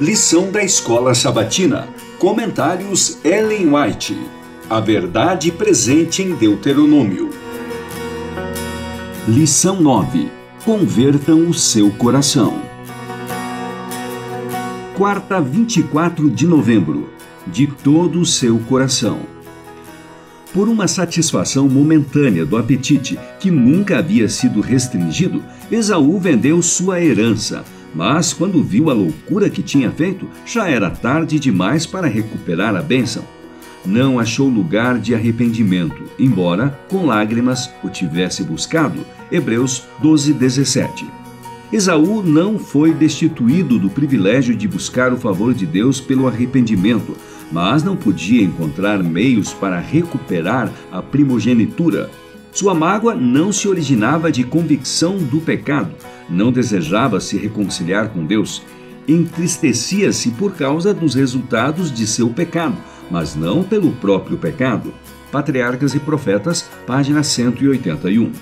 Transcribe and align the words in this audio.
Lição 0.00 0.52
da 0.52 0.62
Escola 0.62 1.12
Sabatina. 1.12 1.88
Comentários 2.20 3.18
Ellen 3.24 3.74
White. 3.74 4.16
A 4.70 4.78
verdade 4.78 5.50
presente 5.50 6.22
em 6.22 6.36
Deuteronômio. 6.36 7.30
Lição 9.26 9.82
9. 9.82 10.30
Convertam 10.64 11.48
o 11.48 11.52
seu 11.52 11.90
coração. 11.90 12.62
Quarta, 14.96 15.40
24 15.40 16.30
de 16.30 16.46
novembro. 16.46 17.10
De 17.44 17.66
todo 17.66 18.20
o 18.20 18.26
seu 18.26 18.56
coração. 18.60 19.18
Por 20.54 20.68
uma 20.68 20.86
satisfação 20.86 21.68
momentânea 21.68 22.46
do 22.46 22.56
apetite 22.56 23.18
que 23.40 23.50
nunca 23.50 23.98
havia 23.98 24.28
sido 24.28 24.60
restringido, 24.60 25.42
Esaú 25.68 26.20
vendeu 26.20 26.62
sua 26.62 27.02
herança 27.02 27.64
mas 27.94 28.32
quando 28.32 28.62
viu 28.62 28.90
a 28.90 28.92
loucura 28.92 29.50
que 29.50 29.62
tinha 29.62 29.90
feito, 29.90 30.28
já 30.44 30.68
era 30.68 30.90
tarde 30.90 31.38
demais 31.38 31.86
para 31.86 32.06
recuperar 32.06 32.76
a 32.76 32.82
bênção. 32.82 33.24
Não 33.84 34.18
achou 34.18 34.48
lugar 34.48 34.98
de 34.98 35.14
arrependimento, 35.14 36.02
embora 36.18 36.78
com 36.88 37.06
lágrimas 37.06 37.70
o 37.82 37.88
tivesse 37.88 38.42
buscado. 38.42 39.04
Hebreus 39.30 39.84
12, 40.02 40.32
17. 40.34 41.06
Esaú 41.72 42.22
não 42.22 42.58
foi 42.58 42.94
destituído 42.94 43.78
do 43.78 43.90
privilégio 43.90 44.56
de 44.56 44.66
buscar 44.66 45.12
o 45.12 45.18
favor 45.18 45.52
de 45.52 45.66
Deus 45.66 46.00
pelo 46.00 46.26
arrependimento, 46.26 47.16
mas 47.52 47.82
não 47.82 47.94
podia 47.94 48.42
encontrar 48.42 49.02
meios 49.02 49.52
para 49.52 49.78
recuperar 49.78 50.72
a 50.90 51.02
primogenitura. 51.02 52.10
Sua 52.52 52.74
mágoa 52.74 53.14
não 53.14 53.52
se 53.52 53.68
originava 53.68 54.32
de 54.32 54.42
convicção 54.44 55.18
do 55.18 55.40
pecado, 55.40 55.94
não 56.28 56.50
desejava 56.50 57.20
se 57.20 57.36
reconciliar 57.36 58.08
com 58.08 58.24
Deus, 58.24 58.62
entristecia-se 59.06 60.30
por 60.32 60.54
causa 60.54 60.92
dos 60.92 61.14
resultados 61.14 61.92
de 61.92 62.06
seu 62.06 62.28
pecado, 62.30 62.76
mas 63.10 63.34
não 63.34 63.62
pelo 63.62 63.92
próprio 63.92 64.36
pecado. 64.36 64.92
Patriarcas 65.30 65.94
e 65.94 66.00
Profetas, 66.00 66.68
página 66.86 67.22
181. 67.22 68.32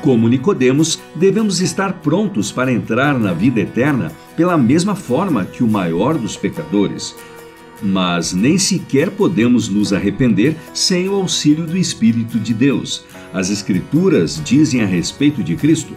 Como 0.00 0.28
Nicodemos, 0.28 1.00
devemos 1.14 1.60
estar 1.60 1.94
prontos 1.94 2.52
para 2.52 2.72
entrar 2.72 3.18
na 3.18 3.32
vida 3.32 3.60
eterna 3.60 4.12
pela 4.36 4.56
mesma 4.56 4.94
forma 4.94 5.44
que 5.44 5.62
o 5.64 5.68
maior 5.68 6.16
dos 6.16 6.36
pecadores. 6.36 7.16
Mas 7.82 8.32
nem 8.32 8.58
sequer 8.58 9.10
podemos 9.10 9.68
nos 9.68 9.92
arrepender 9.92 10.56
sem 10.72 11.08
o 11.08 11.14
auxílio 11.14 11.66
do 11.66 11.76
Espírito 11.76 12.38
de 12.38 12.54
Deus. 12.54 13.04
As 13.32 13.50
Escrituras 13.50 14.40
dizem 14.44 14.82
a 14.82 14.86
respeito 14.86 15.42
de 15.42 15.54
Cristo: 15.56 15.94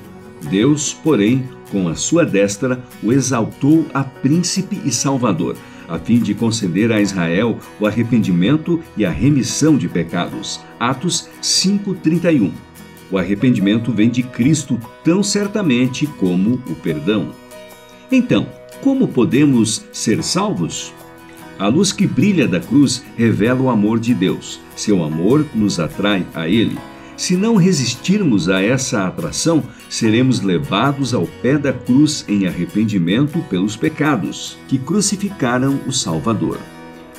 Deus, 0.49 0.93
porém, 0.93 1.43
com 1.71 1.88
a 1.88 1.95
sua 1.95 2.25
destra, 2.25 2.83
o 3.01 3.11
exaltou 3.11 3.85
a 3.93 4.03
príncipe 4.03 4.79
e 4.83 4.91
salvador, 4.91 5.55
a 5.88 5.97
fim 5.97 6.19
de 6.19 6.33
conceder 6.33 6.91
a 6.91 7.01
Israel 7.01 7.57
o 7.79 7.88
arrependimento 7.88 8.81
e 8.97 9.05
a 9.05 9.09
remissão 9.09 9.77
de 9.77 9.88
pecados. 9.88 10.59
Atos 10.79 11.29
5:31. 11.41 12.51
O 13.09 13.17
arrependimento 13.17 13.91
vem 13.91 14.09
de 14.09 14.23
Cristo 14.23 14.79
tão 15.03 15.21
certamente 15.21 16.07
como 16.07 16.61
o 16.67 16.75
perdão. 16.75 17.31
Então, 18.11 18.47
como 18.81 19.07
podemos 19.07 19.85
ser 19.91 20.23
salvos? 20.23 20.93
A 21.59 21.67
luz 21.67 21.91
que 21.93 22.07
brilha 22.07 22.47
da 22.47 22.59
cruz 22.59 23.03
revela 23.16 23.61
o 23.61 23.69
amor 23.69 23.99
de 23.99 24.13
Deus. 24.13 24.59
Seu 24.75 25.03
amor 25.03 25.45
nos 25.53 25.79
atrai 25.79 26.25
a 26.33 26.47
Ele. 26.47 26.77
Se 27.22 27.38
não 27.38 27.55
resistirmos 27.55 28.50
a 28.50 28.64
essa 28.64 29.05
atração, 29.05 29.61
seremos 29.88 30.41
levados 30.41 31.14
ao 31.14 31.28
pé 31.28 31.55
da 31.55 31.72
cruz 31.72 32.25
em 32.28 32.47
arrependimento 32.47 33.38
pelos 33.47 33.75
pecados 33.75 34.58
que 34.67 34.80
crucificaram 34.80 35.80
o 35.86 35.91
Salvador. 35.91 36.58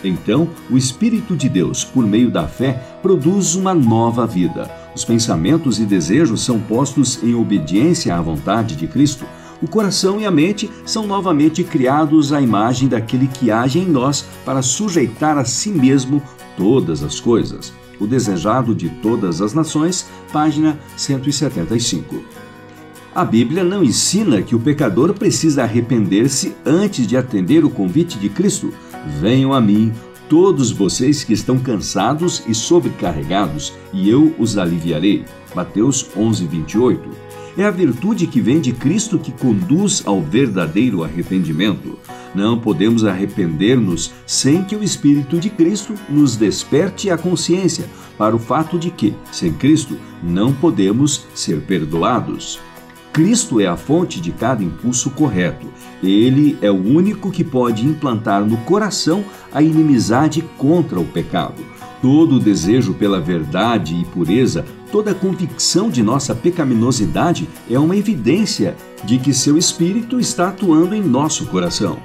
Então, 0.03 0.51
o 0.69 0.77
Espírito 0.77 1.37
de 1.37 1.49
Deus, 1.49 1.85
por 1.85 2.05
meio 2.05 2.33
da 2.33 2.49
fé, 2.49 2.73
produz 3.01 3.55
uma 3.55 3.73
nova 3.73 4.27
vida. 4.27 4.69
Os 4.93 5.05
pensamentos 5.05 5.79
e 5.79 5.85
desejos 5.85 6.45
são 6.45 6.59
postos 6.59 7.23
em 7.23 7.37
obediência 7.37 8.17
à 8.17 8.21
vontade 8.21 8.75
de 8.75 8.89
Cristo. 8.89 9.25
O 9.63 9.69
coração 9.69 10.21
e 10.21 10.27
a 10.27 10.33
mente 10.33 10.69
são 10.85 11.07
novamente 11.07 11.63
criados 11.63 12.33
à 12.33 12.41
imagem 12.41 12.89
daquele 12.89 13.29
que 13.29 13.53
age 13.53 13.79
em 13.79 13.87
nós 13.87 14.27
para 14.45 14.63
sujeitar 14.63 15.39
a 15.39 15.45
si 15.45 15.69
mesmo 15.69 16.21
todas 16.57 17.05
as 17.05 17.21
coisas. 17.21 17.73
O 18.03 18.07
Desejado 18.07 18.75
de 18.75 18.89
Todas 18.89 19.41
as 19.41 19.55
Nações, 19.55 20.09
página 20.33 20.77
175. 20.97 22.21
A 23.15 23.25
Bíblia 23.25 23.63
não 23.63 23.85
ensina 23.85 24.43
que 24.43 24.57
o 24.57 24.59
pecador 24.59 25.15
precisa 25.15 25.63
arrepender-se 25.63 26.53
antes 26.67 27.07
de 27.07 27.17
atender 27.17 27.65
o 27.65 27.71
convite 27.71 28.19
de 28.19 28.29
Cristo. 28.29 28.75
Venham 29.21 29.53
a 29.53 29.61
mim, 29.61 29.93
todos 30.29 30.73
vocês 30.73 31.23
que 31.23 31.33
estão 31.33 31.61
cansados 31.61 32.43
e 32.49 32.57
sobrecarregados, 32.57 33.73
e 33.93 34.11
eu 34.11 34.35
os 34.37 34.59
aliviarei. 34.59 35.25
Mateus 35.55 36.11
11, 36.17 36.45
28. 36.45 37.09
É 37.57 37.65
a 37.65 37.71
virtude 37.71 38.27
que 38.27 38.41
vem 38.41 38.61
de 38.61 38.73
Cristo 38.73 39.19
que 39.19 39.31
conduz 39.31 40.03
ao 40.07 40.23
verdadeiro 40.23 41.05
arrependimento. 41.05 41.99
Não 42.35 42.59
podemos 42.59 43.05
arrepender-nos 43.05 44.11
sem 44.27 44.65
que 44.65 44.75
o 44.75 44.83
Espírito 44.83 45.39
de 45.39 45.51
Cristo 45.51 45.95
nos 46.09 46.35
desperte 46.35 47.11
a 47.11 47.19
consciência 47.19 47.85
para 48.17 48.35
o 48.35 48.39
fato 48.39 48.79
de 48.79 48.91
que, 48.91 49.15
sem 49.31 49.53
Cristo, 49.53 49.99
não 50.23 50.55
podemos 50.55 51.27
ser 51.35 51.61
perdoados. 51.61 52.59
Cristo 53.13 53.61
é 53.61 53.67
a 53.67 53.77
fonte 53.77 54.19
de 54.19 54.33
cada 54.33 54.65
impulso 54.65 55.11
correto. 55.11 55.67
Ele 56.03 56.57
é 56.63 56.71
o 56.71 56.83
único 56.83 57.31
que 57.31 57.45
pode 57.45 57.85
implantar 57.85 58.43
no 58.43 58.57
coração 58.59 59.23
a 59.53 59.61
inimizade 59.61 60.41
contra 60.57 60.99
o 60.99 61.05
pecado. 61.05 61.63
Todo 62.03 62.35
o 62.35 62.41
desejo 62.41 62.95
pela 62.95 63.21
verdade 63.21 63.95
e 63.95 64.05
pureza, 64.05 64.65
toda 64.91 65.13
a 65.13 65.15
convicção 65.15 65.89
de 65.89 66.03
nossa 66.03 66.35
pecaminosidade 66.35 67.49
é 67.71 67.79
uma 67.79 67.97
evidência 67.97 68.77
de 69.05 69.19
que 69.19 69.33
seu 69.33 69.57
Espírito 69.57 70.19
está 70.19 70.49
atuando 70.49 70.97
em 70.97 71.01
nosso 71.01 71.47
coração. 71.47 72.01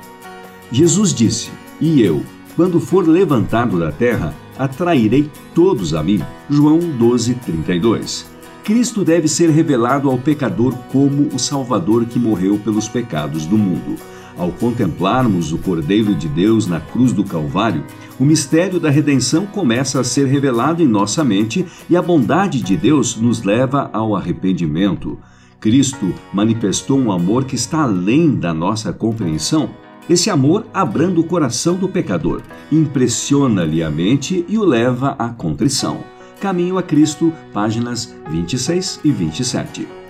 Jesus 0.71 1.15
disse: 1.15 1.49
E 1.81 1.99
eu, 1.99 2.23
quando 2.55 2.79
for 2.79 3.07
levantado 3.07 3.79
da 3.79 3.91
terra, 3.91 4.35
atrairei 4.57 5.31
todos 5.55 5.95
a 5.95 6.03
mim. 6.03 6.21
João 6.47 6.77
12, 6.77 7.33
32. 7.33 8.27
Cristo 8.63 9.03
deve 9.03 9.27
ser 9.27 9.49
revelado 9.49 10.11
ao 10.11 10.17
pecador 10.19 10.75
como 10.91 11.29
o 11.33 11.39
Salvador 11.39 12.05
que 12.05 12.19
morreu 12.19 12.59
pelos 12.59 12.87
pecados 12.87 13.47
do 13.47 13.57
mundo. 13.57 13.95
Ao 14.37 14.51
contemplarmos 14.51 15.51
o 15.51 15.57
Cordeiro 15.57 16.13
de 16.13 16.27
Deus 16.27 16.67
na 16.67 16.79
cruz 16.79 17.11
do 17.11 17.23
Calvário, 17.23 17.83
o 18.19 18.23
mistério 18.23 18.79
da 18.79 18.89
redenção 18.89 19.45
começa 19.45 19.99
a 19.99 20.03
ser 20.03 20.27
revelado 20.27 20.83
em 20.83 20.87
nossa 20.87 21.23
mente 21.23 21.65
e 21.89 21.97
a 21.97 22.01
bondade 22.01 22.61
de 22.61 22.77
Deus 22.77 23.15
nos 23.15 23.43
leva 23.43 23.89
ao 23.91 24.15
arrependimento. 24.15 25.17
Cristo 25.59 26.13
manifestou 26.31 26.99
um 26.99 27.11
amor 27.11 27.45
que 27.45 27.55
está 27.55 27.81
além 27.81 28.35
da 28.35 28.53
nossa 28.53 28.93
compreensão 28.93 29.69
esse 30.09 30.29
amor 30.29 30.65
abranda 30.73 31.19
o 31.19 31.23
coração 31.23 31.75
do 31.75 31.89
pecador, 31.89 32.41
impressiona-lhe 32.71 33.83
a 33.83 33.89
mente 33.89 34.45
e 34.47 34.57
o 34.57 34.63
leva 34.63 35.15
à 35.19 35.29
contrição. 35.29 35.99
Caminho 36.39 36.77
a 36.77 36.83
Cristo, 36.83 37.33
páginas 37.51 38.15
26 38.29 39.01
e 39.03 39.11
27. 39.11 40.06